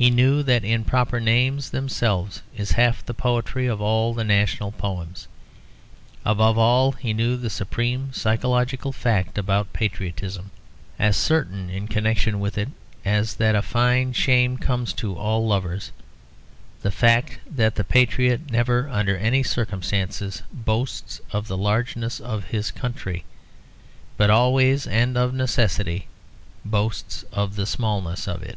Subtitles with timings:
[0.00, 5.28] He knew that in proper names themselves is half the poetry of all national poems.
[6.24, 10.52] Above all, he knew the supreme psychological fact about patriotism,
[10.98, 12.70] as certain in connection with it
[13.04, 15.92] as that a fine shame comes to all lovers,
[16.80, 22.70] the fact that the patriot never under any circumstances boasts of the largeness of his
[22.70, 23.22] country,
[24.16, 26.06] but always, and of necessity,
[26.64, 28.56] boasts of the smallness of it.